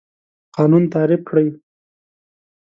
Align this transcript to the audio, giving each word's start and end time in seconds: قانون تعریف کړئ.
قانون 0.55 0.83
تعریف 0.93 1.21
کړئ. 1.29 1.47